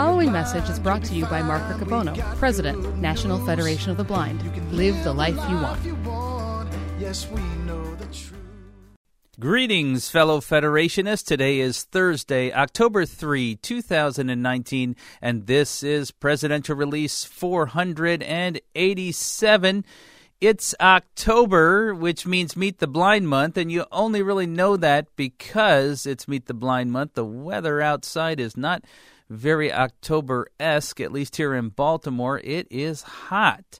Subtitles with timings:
[0.00, 4.42] following message is brought to you by Mark Riccobono, President, National Federation of the Blind.
[4.72, 5.78] Live the life you want.
[9.38, 11.26] Greetings, fellow Federationists.
[11.26, 19.84] Today is Thursday, October 3, 2019, and this is Presidential Release 487.
[20.40, 26.06] It's October, which means Meet the Blind Month, and you only really know that because
[26.06, 27.12] it's Meet the Blind Month.
[27.12, 28.82] The weather outside is not
[29.30, 32.40] very October esque, at least here in Baltimore.
[32.42, 33.78] It is hot.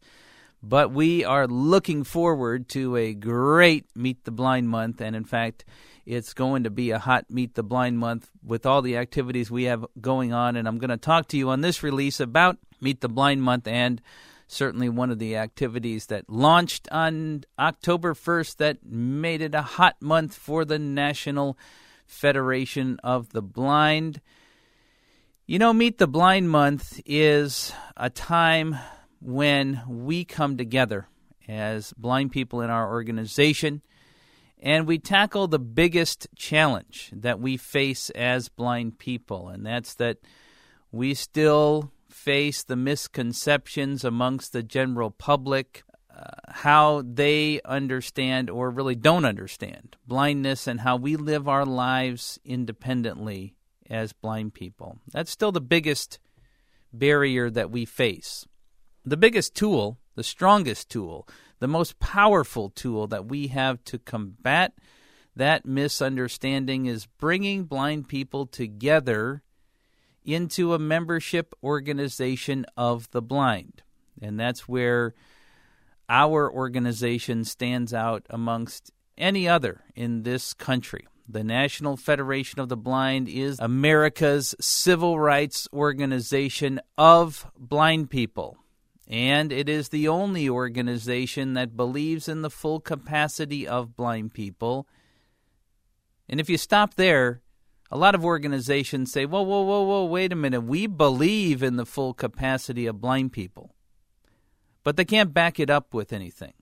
[0.62, 5.64] But we are looking forward to a great Meet the Blind Month, and in fact,
[6.06, 9.64] it's going to be a hot Meet the Blind Month with all the activities we
[9.64, 10.56] have going on.
[10.56, 13.66] And I'm going to talk to you on this release about Meet the Blind Month
[13.66, 14.00] and
[14.46, 19.96] certainly one of the activities that launched on October 1st that made it a hot
[20.00, 21.56] month for the National
[22.04, 24.20] Federation of the Blind.
[25.50, 28.76] You know, Meet the Blind Month is a time
[29.20, 31.08] when we come together
[31.48, 33.82] as blind people in our organization
[34.60, 40.18] and we tackle the biggest challenge that we face as blind people, and that's that
[40.92, 45.82] we still face the misconceptions amongst the general public,
[46.16, 52.38] uh, how they understand or really don't understand blindness, and how we live our lives
[52.44, 53.56] independently
[53.90, 54.98] as blind people.
[55.12, 56.18] That's still the biggest
[56.92, 58.46] barrier that we face.
[59.04, 61.26] The biggest tool, the strongest tool,
[61.58, 64.72] the most powerful tool that we have to combat
[65.36, 69.42] that misunderstanding is bringing blind people together
[70.24, 73.82] into a membership organization of the blind.
[74.20, 75.14] And that's where
[76.08, 81.06] our organization stands out amongst any other in this country.
[81.32, 88.58] The National Federation of the Blind is America's civil rights organization of blind people.
[89.06, 94.88] And it is the only organization that believes in the full capacity of blind people.
[96.28, 97.42] And if you stop there,
[97.92, 100.62] a lot of organizations say, whoa, whoa, whoa, whoa, wait a minute.
[100.62, 103.76] We believe in the full capacity of blind people.
[104.82, 106.54] But they can't back it up with anything.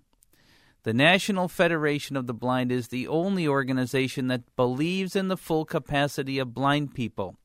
[0.85, 5.65] The National Federation of the Blind is the only organization that believes in the full
[5.65, 7.37] capacity of blind people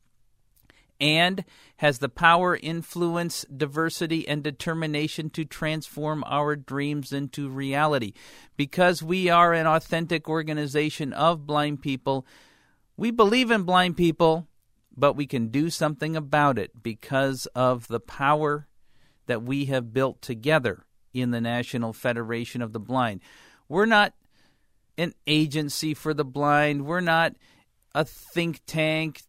[0.99, 1.43] and
[1.77, 8.13] has the power, influence, diversity, and determination to transform our dreams into reality.
[8.55, 12.25] Because we are an authentic organization of blind people,
[12.95, 14.47] we believe in blind people,
[14.95, 18.67] but we can do something about it because of the power
[19.25, 23.22] that we have built together in the National Federation of the Blind.
[23.68, 24.13] We're not
[24.97, 27.34] an agency for the blind, we're not
[27.96, 29.22] a think tank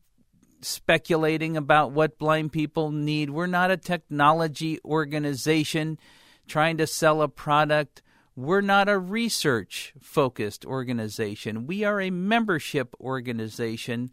[0.64, 3.30] speculating about what blind people need.
[3.30, 5.98] We're not a technology organization
[6.46, 8.02] trying to sell a product.
[8.36, 11.66] We're not a research focused organization.
[11.66, 14.10] We are a membership organization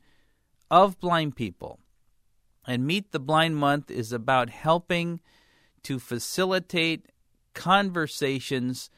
[0.69, 1.79] of blind people.
[2.67, 5.19] And Meet the Blind Month is about helping
[5.83, 7.07] to facilitate
[7.53, 8.89] conversations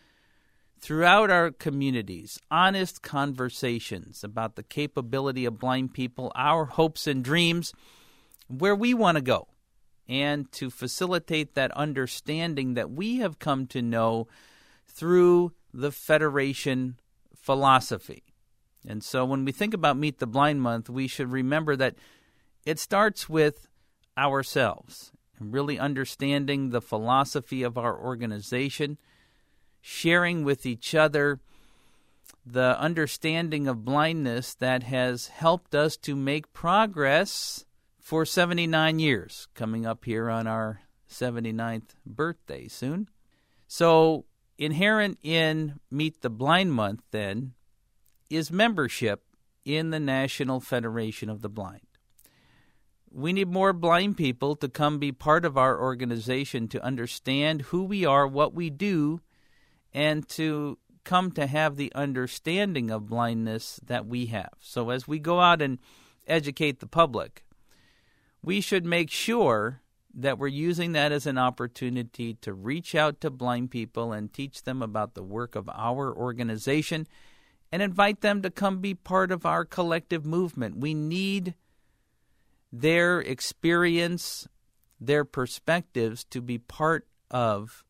[0.79, 7.73] throughout our communities, honest conversations about the capability of blind people, our hopes and dreams,
[8.47, 9.47] where we want to go,
[10.09, 14.27] and to facilitate that understanding that we have come to know
[14.85, 16.99] through the Federation
[17.33, 18.23] philosophy.
[18.85, 21.95] And so when we think about Meet the Blind Month, we should remember that
[22.65, 23.67] it starts with
[24.17, 25.11] ourselves
[25.51, 28.97] really understanding the philosophy of our organization
[29.81, 31.39] sharing with each other
[32.45, 37.65] the understanding of blindness that has helped us to make progress
[37.99, 43.07] for 79 years, coming up here on our 79th birthday soon.
[43.67, 44.25] So,
[44.57, 47.53] inherent in Meet the Blind Month, then,
[48.29, 49.23] is membership
[49.63, 51.92] in the National Federation of the Blind.
[53.13, 57.83] We need more blind people to come be part of our organization to understand who
[57.83, 59.21] we are, what we do,
[59.93, 64.53] and to come to have the understanding of blindness that we have.
[64.59, 65.77] So, as we go out and
[66.27, 67.43] educate the public,
[68.41, 69.81] we should make sure
[70.13, 74.63] that we're using that as an opportunity to reach out to blind people and teach
[74.63, 77.07] them about the work of our organization
[77.71, 80.77] and invite them to come be part of our collective movement.
[80.77, 81.55] We need
[82.75, 84.47] their experience,
[84.99, 87.83] their perspectives to be part of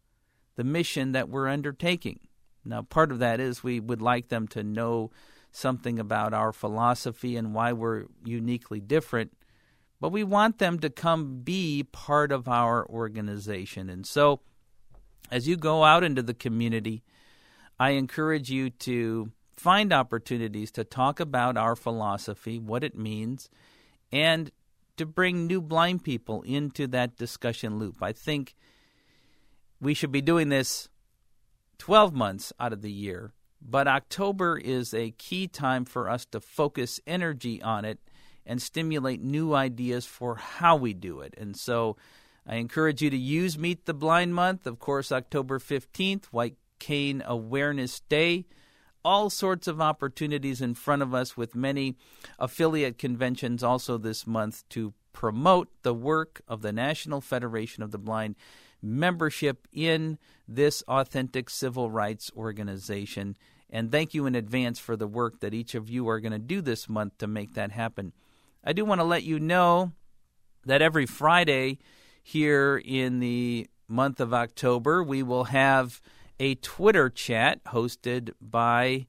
[0.58, 2.20] the mission that we're undertaking.
[2.66, 5.10] Now, part of that is we would like them to know
[5.52, 9.32] something about our philosophy and why we're uniquely different.
[10.02, 13.90] but we want them to come be part of our organization.
[13.90, 14.42] And so,
[15.32, 17.04] as you go out into the community,
[17.80, 23.50] I encourage you to find opportunities to talk about our philosophy, what it means,
[24.12, 24.52] and
[24.98, 28.02] to bring new blind people into that discussion loop.
[28.02, 28.56] I think
[29.82, 30.90] we should be doing this
[31.80, 36.40] 12 months out of the year, but October is a key time for us to
[36.40, 38.00] focus energy on it
[38.46, 41.34] and stimulate new ideas for how we do it.
[41.38, 41.96] And so
[42.46, 44.68] I encourage you to use Meet the Blind Month.
[44.68, 48.46] Of course, October 15th, White Cane Awareness Day
[49.04, 51.96] all sorts of opportunities in front of us with many
[52.40, 57.98] affiliate conventions also this month to promote the work of the National Federation of the
[57.98, 58.36] Blind
[58.82, 60.18] membership in
[60.48, 63.38] this authentic civil rights organization.
[63.70, 66.40] And thank you in advance for the work that each of you are going to
[66.40, 68.14] do this month to make that happen.
[68.64, 69.92] I do want to let you know
[70.66, 71.80] that every Friday
[72.22, 76.02] here in the month of October, we will have
[76.40, 79.08] a Twitter chat hosted by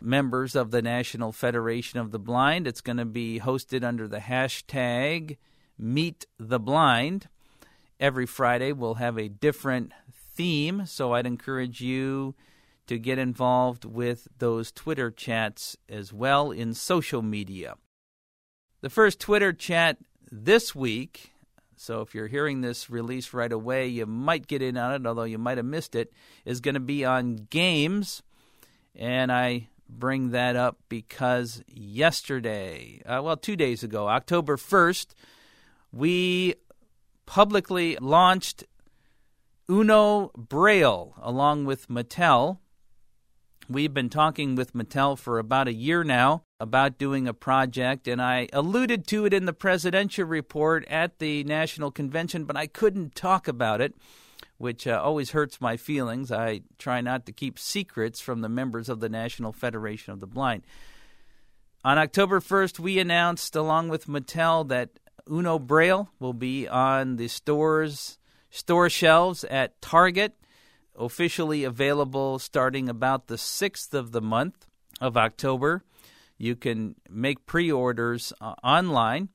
[0.00, 2.66] members of the National Federation of the Blind.
[2.66, 5.36] It's going to be hosted under the hashtag
[5.78, 7.28] Meet the Blind.
[8.00, 12.34] Every Friday, we'll have a different theme, so I'd encourage you
[12.86, 17.76] to get involved with those Twitter chats as well in social media.
[18.80, 19.98] The first Twitter chat
[20.30, 21.31] this week
[21.82, 25.24] so if you're hearing this release right away, you might get in on it, although
[25.24, 26.12] you might have missed it,
[26.44, 28.22] is going to be on games.
[28.94, 35.08] And I bring that up because yesterday, uh, well, two days ago, October 1st,
[35.90, 36.54] we
[37.26, 38.62] publicly launched
[39.68, 42.58] Uno Braille along with Mattel.
[43.68, 48.22] We've been talking with Mattel for about a year now about doing a project, and
[48.22, 53.16] I alluded to it in the presidential report at the national convention, but I couldn't
[53.16, 53.96] talk about it,
[54.58, 56.30] which uh, always hurts my feelings.
[56.30, 60.28] I try not to keep secrets from the members of the National Federation of the
[60.28, 60.62] Blind.
[61.84, 64.90] On October 1st, we announced, along with Mattel, that
[65.28, 68.18] Uno Braille will be on the stores
[68.50, 70.36] store shelves at Target,
[70.94, 74.68] officially available starting about the 6th of the month
[75.00, 75.82] of October.
[76.42, 79.28] You can make pre orders uh, online.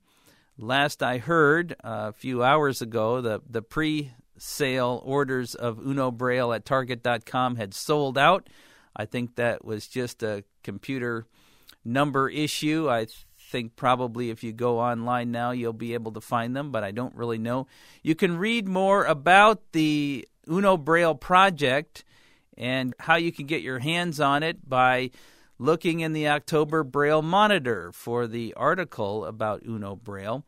[0.58, 6.12] Last I heard uh, a few hours ago, the, the pre sale orders of Uno
[6.12, 8.50] Braille at Target.com had sold out.
[8.94, 11.26] I think that was just a computer
[11.86, 12.90] number issue.
[12.90, 13.08] I
[13.38, 16.92] think probably if you go online now, you'll be able to find them, but I
[16.92, 17.68] don't really know.
[18.04, 22.04] You can read more about the Uno Braille project
[22.58, 25.12] and how you can get your hands on it by
[25.60, 30.44] looking in the October Braille Monitor for the article about Uno Braille.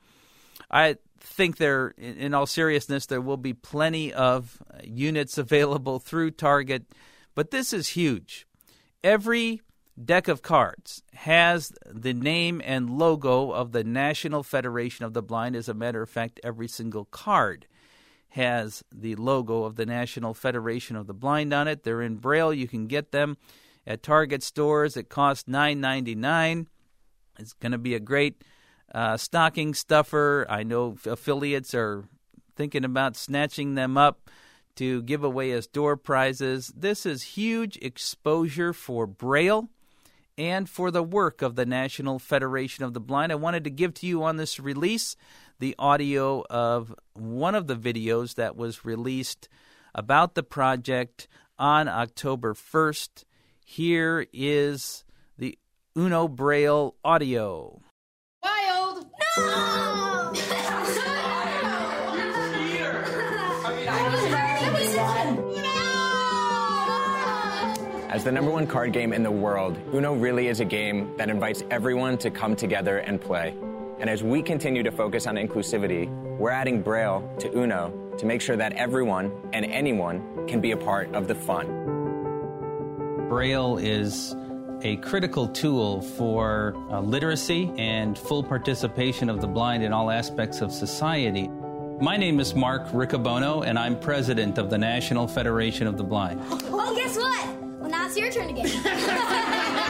[0.70, 6.32] I think there, in all seriousness, there will be plenty of uh, units available through
[6.32, 6.86] Target,
[7.36, 8.46] but this is huge.
[9.04, 9.62] Every
[10.04, 15.56] deck of cards has the name and logo of the National Federation of the Blind.
[15.56, 17.66] As a matter of fact, every single card
[18.30, 21.84] has the logo of the National Federation of the Blind on it.
[21.84, 22.54] They're in Braille.
[22.54, 23.38] You can get them
[23.90, 24.96] at Target stores.
[24.96, 26.68] It costs nine ninety nine.
[27.40, 28.44] It's going to be a great
[28.94, 30.46] uh, stocking stuffer.
[30.50, 32.06] I know affiliates are
[32.56, 34.30] thinking about snatching them up
[34.76, 36.72] to give away as door prizes.
[36.76, 39.70] This is huge exposure for Braille
[40.38, 43.32] and for the work of the National Federation of the Blind.
[43.32, 45.16] I wanted to give to you on this release
[45.60, 49.50] the audio of one of the videos that was released
[49.94, 51.28] about the project
[51.58, 53.26] on October 1st.
[53.72, 55.04] Here is
[55.38, 55.56] the
[55.96, 57.80] Uno Braille audio.
[58.42, 59.06] Wild!
[59.38, 60.32] No!
[68.10, 71.30] As the number one card game in the world, Uno really is a game that
[71.30, 73.56] invites everyone to come together and play.
[74.00, 76.10] And as we continue to focus on inclusivity,
[76.40, 80.78] we're adding Braille to Uno to make sure that everyone and anyone can be a
[80.78, 81.79] part of the fun.
[83.30, 84.36] Braille is
[84.82, 90.62] a critical tool for uh, literacy and full participation of the blind in all aspects
[90.62, 91.48] of society.
[92.02, 96.42] My name is Mark Riccobono, and I'm president of the National Federation of the Blind.
[96.50, 97.69] Oh, guess what?
[97.80, 98.70] Well, now it's your turn again.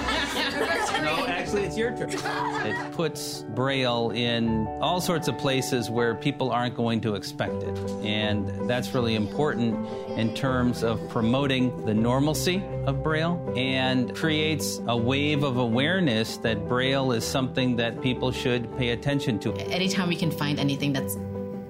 [1.00, 2.10] No, actually, it's your turn.
[2.12, 7.78] It puts Braille in all sorts of places where people aren't going to expect it.
[8.04, 14.96] And that's really important in terms of promoting the normalcy of Braille and creates a
[14.96, 19.54] wave of awareness that Braille is something that people should pay attention to.
[19.54, 21.18] Anytime we can find anything that's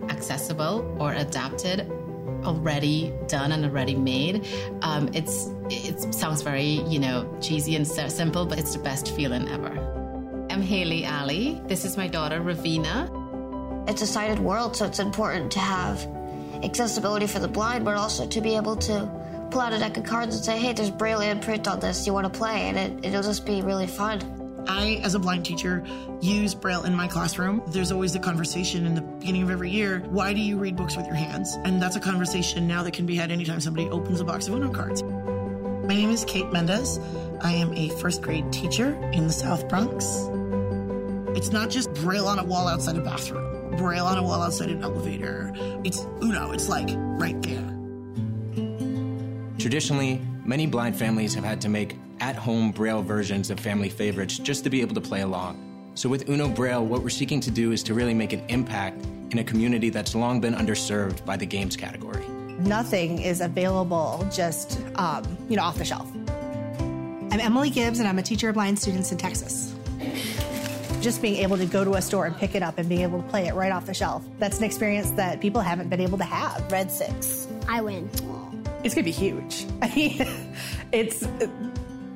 [0.09, 1.89] accessible or adapted
[2.43, 4.47] already done and already made
[4.81, 9.15] um, it's it sounds very you know cheesy and so simple but it's the best
[9.15, 9.71] feeling ever
[10.49, 13.07] i'm haley ali this is my daughter ravina
[13.89, 16.05] It's a sighted world, so it's important to have
[16.63, 19.09] accessibility for the blind, but also to be able to
[19.49, 22.05] pull out a deck of cards and say, hey, there's Braille and print on this.
[22.05, 22.69] You want to play?
[22.69, 24.21] And it, it'll just be really fun.
[24.67, 25.83] I, as a blind teacher,
[26.21, 27.63] use Braille in my classroom.
[27.73, 30.95] There's always a conversation in the beginning of every year why do you read books
[30.95, 31.57] with your hands?
[31.65, 34.53] And that's a conversation now that can be had anytime somebody opens a box of
[34.53, 35.01] Uno cards.
[35.89, 36.99] My name is Kate Mendez.
[37.41, 40.29] I am a first grade teacher in the South Bronx.
[41.35, 44.69] It's not just Braille on a wall outside a bathroom, Braille on a wall outside
[44.69, 45.51] an elevator.
[45.83, 47.75] It's Uno, it's like right there.
[49.57, 54.37] Traditionally, many blind families have had to make at home Braille versions of family favorites
[54.37, 55.91] just to be able to play along.
[55.95, 59.07] So, with Uno Braille, what we're seeking to do is to really make an impact
[59.31, 62.38] in a community that's long been underserved by the games category.
[62.59, 66.09] Nothing is available just, um, you know, off the shelf.
[67.31, 69.73] I'm Emily Gibbs, and I'm a teacher of blind students in Texas.
[70.99, 73.21] Just being able to go to a store and pick it up and being able
[73.21, 74.25] to play it right off the shelf.
[74.39, 76.69] That's an experience that people haven't been able to have.
[76.71, 77.47] Red six.
[77.69, 78.09] I win.
[78.83, 79.65] It's going to be huge.
[79.81, 80.27] I mean,
[80.91, 81.23] it's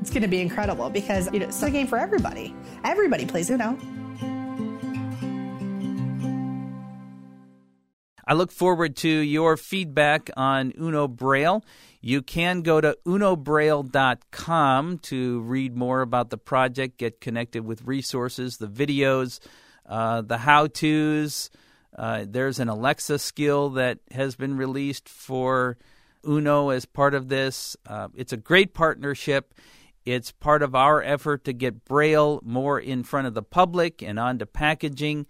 [0.02, 2.54] it's going to be incredible because you know it's a game for everybody.
[2.84, 3.78] Everybody plays Uno.
[8.25, 11.63] I look forward to your feedback on Uno Braille.
[12.01, 18.58] You can go to unobraille.com to read more about the project, get connected with resources,
[18.58, 19.39] the videos,
[19.86, 21.50] uh, the how to's.
[21.96, 25.77] Uh, there's an Alexa skill that has been released for
[26.27, 27.77] Uno as part of this.
[27.86, 29.53] Uh, it's a great partnership.
[30.06, 34.20] It's part of our effort to get Braille more in front of the public and
[34.20, 35.25] onto packaging.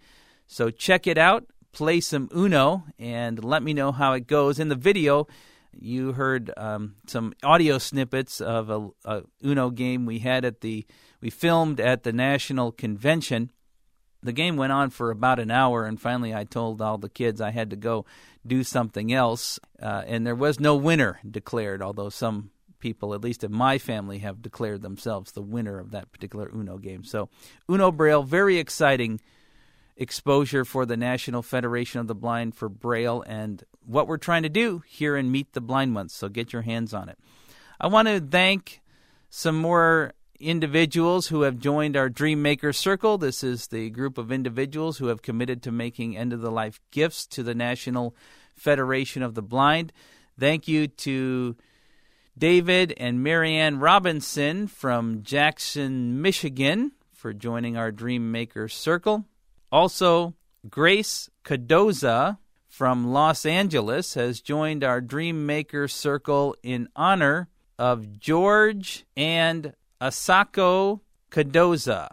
[0.46, 4.58] So check it out, play some Uno, and let me know how it goes.
[4.58, 5.26] In the video,
[5.72, 10.86] you heard um, some audio snippets of a, a Uno game we had at the
[11.20, 13.50] we filmed at the national convention.
[14.22, 17.40] The game went on for about an hour, and finally, I told all the kids
[17.40, 18.06] I had to go
[18.46, 19.58] do something else.
[19.82, 24.18] Uh, and there was no winner declared, although some people, at least in my family,
[24.18, 27.04] have declared themselves the winner of that particular Uno game.
[27.04, 27.28] So,
[27.68, 29.20] Uno Braille, very exciting
[29.96, 34.48] exposure for the National Federation of the Blind for Braille and what we're trying to
[34.48, 36.12] do here in Meet the Blind Month.
[36.12, 37.18] So, get your hands on it.
[37.80, 38.80] I want to thank
[39.30, 43.18] some more individuals who have joined our Dream Maker Circle.
[43.18, 46.80] This is the group of individuals who have committed to making end of the life
[46.90, 48.14] gifts to the National
[48.54, 49.92] Federation of the Blind.
[50.38, 51.56] Thank you to
[52.36, 59.24] David and Marianne Robinson from Jackson, Michigan, for joining our Dream Maker Circle.
[59.74, 60.34] Also,
[60.70, 62.38] Grace Cadoza
[62.68, 71.00] from Los Angeles has joined our Dream Maker Circle in honor of George and Asako
[71.28, 72.06] Cadoza.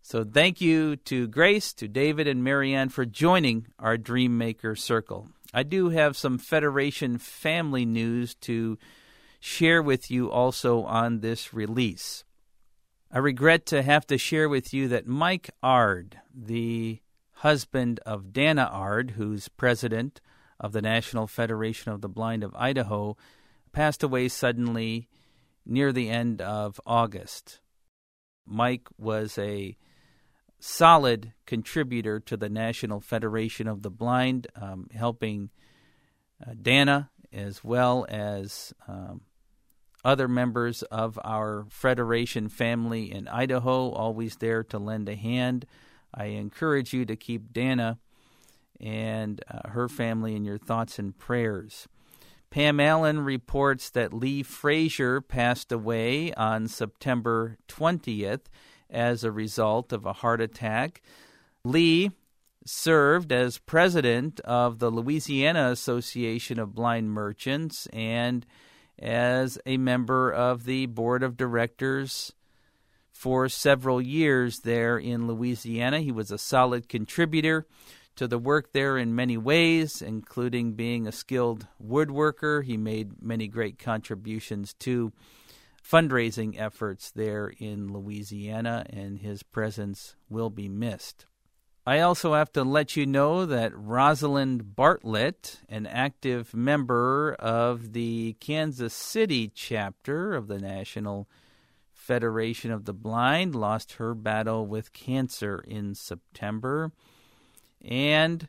[0.00, 5.28] So thank you to Grace, to David, and Marianne for joining our Dream Maker Circle.
[5.52, 8.78] I do have some Federation family news to
[9.40, 12.24] share with you also on this release.
[13.14, 17.00] I regret to have to share with you that Mike Ard, the
[17.32, 20.22] husband of Dana Ard, who's president
[20.58, 23.18] of the National Federation of the Blind of Idaho,
[23.70, 25.08] passed away suddenly
[25.66, 27.60] near the end of August.
[28.46, 29.76] Mike was a
[30.58, 35.50] solid contributor to the National Federation of the Blind, um, helping
[36.40, 39.20] uh, Dana as well as um,
[40.04, 45.66] other members of our Federation family in Idaho, always there to lend a hand.
[46.14, 47.98] I encourage you to keep Dana
[48.80, 51.88] and uh, her family in your thoughts and prayers.
[52.50, 58.42] Pam Allen reports that Lee Frazier passed away on September 20th
[58.90, 61.00] as a result of a heart attack.
[61.64, 62.10] Lee
[62.66, 68.44] served as president of the Louisiana Association of Blind Merchants and
[68.98, 72.32] as a member of the board of directors
[73.10, 76.00] for several years there in Louisiana.
[76.00, 77.66] He was a solid contributor
[78.16, 82.64] to the work there in many ways, including being a skilled woodworker.
[82.64, 85.12] He made many great contributions to
[85.82, 91.26] fundraising efforts there in Louisiana, and his presence will be missed.
[91.84, 98.36] I also have to let you know that Rosalind Bartlett, an active member of the
[98.38, 101.28] Kansas City chapter of the National
[101.92, 106.92] Federation of the Blind, lost her battle with cancer in September.
[107.84, 108.48] And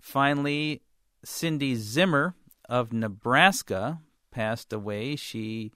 [0.00, 0.82] finally,
[1.24, 2.36] Cindy Zimmer
[2.68, 3.98] of Nebraska
[4.30, 5.16] passed away.
[5.16, 5.72] She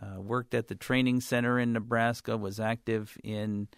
[0.00, 3.68] uh, worked at the training center in Nebraska, was active in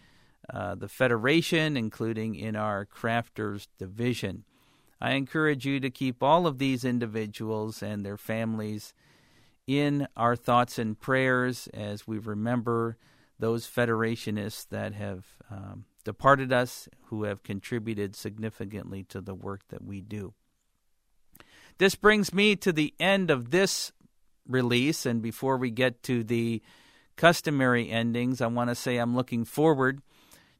[0.51, 4.45] uh, the Federation, including in our crafters division.
[5.01, 8.95] I encourage you to keep all of these individuals and their families
[9.67, 12.97] in our thoughts and prayers as we remember
[13.39, 19.85] those Federationists that have um, departed us, who have contributed significantly to the work that
[19.85, 20.35] we do.
[21.79, 23.93] This brings me to the end of this
[24.47, 25.07] release.
[25.07, 26.63] And before we get to the
[27.17, 30.01] customary endings, I want to say I'm looking forward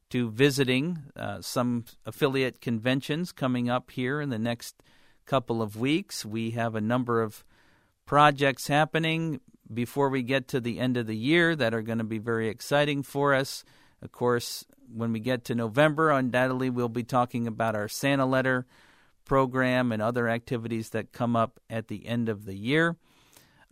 [0.09, 4.75] to visiting uh, some affiliate conventions coming up here in the next
[5.25, 6.25] couple of weeks.
[6.25, 7.43] We have a number of
[8.05, 9.39] projects happening
[9.73, 12.49] before we get to the end of the year that are going to be very
[12.49, 13.63] exciting for us.
[14.01, 18.65] Of course, when we get to November, undoubtedly we'll be talking about our Santa letter
[19.25, 22.97] program and other activities that come up at the end of the year.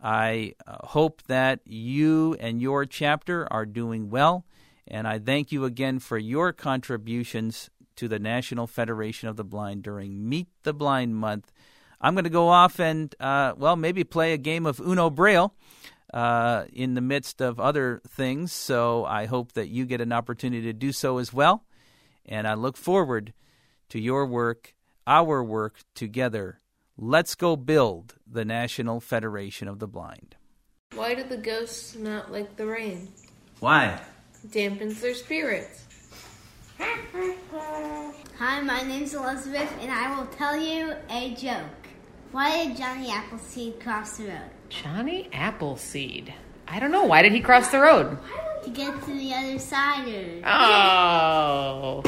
[0.02, 4.44] I uh, hope that you and your chapter are doing well,
[4.92, 9.82] and I thank you again for your contributions to the National Federation of the Blind
[9.82, 11.50] during Meet the Blind Month.
[12.00, 15.52] I'm going to go off and, uh, well, maybe play a game of Uno Braille
[16.14, 20.62] uh, in the midst of other things, so I hope that you get an opportunity
[20.66, 21.64] to do so as well.
[22.24, 23.32] And I look forward
[23.88, 24.74] to your work,
[25.08, 26.60] our work together
[26.98, 30.36] Let's go build the National Federation of the Blind.
[30.94, 33.08] Why do the ghosts not like the rain?
[33.60, 33.98] Why?
[34.48, 35.84] Dampens their spirits.
[38.38, 41.86] Hi, my name's Elizabeth, and I will tell you a joke.
[42.32, 44.50] Why did Johnny Appleseed cross the road?
[44.68, 46.32] Johnny Appleseed?
[46.66, 47.04] I don't know.
[47.04, 48.18] Why did he cross the road?
[48.64, 50.42] To get to the other side.
[50.44, 52.02] Oh.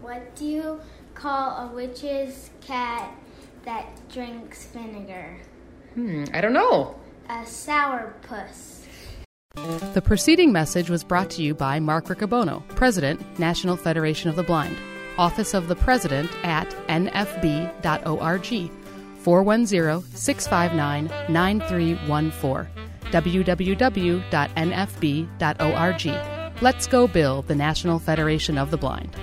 [0.00, 0.80] What do you
[1.14, 3.10] call a witch's cat
[3.64, 5.36] that drinks vinegar?
[5.94, 6.98] Hmm, I don't know.
[7.28, 8.79] A sour puss.
[9.56, 14.44] The preceding message was brought to you by Mark Riccobono, President, National Federation of the
[14.44, 14.76] Blind,
[15.18, 18.70] Office of the President at nfb.org,
[19.18, 22.72] 410 659 9314,
[23.10, 24.22] www.nfb.org.
[26.62, 29.16] Let's go build the National Federation of the Blind.